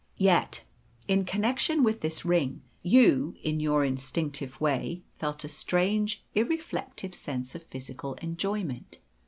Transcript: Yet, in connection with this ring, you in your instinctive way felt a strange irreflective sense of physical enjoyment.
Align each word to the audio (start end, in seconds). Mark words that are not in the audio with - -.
Yet, 0.17 0.63
in 1.07 1.25
connection 1.25 1.83
with 1.83 2.01
this 2.01 2.25
ring, 2.25 2.63
you 2.81 3.35
in 3.43 3.59
your 3.59 3.85
instinctive 3.85 4.59
way 4.59 5.03
felt 5.19 5.43
a 5.43 5.47
strange 5.47 6.23
irreflective 6.35 7.13
sense 7.13 7.53
of 7.53 7.61
physical 7.61 8.15
enjoyment. 8.15 8.97